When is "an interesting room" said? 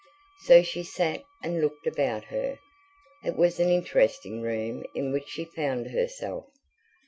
3.59-4.83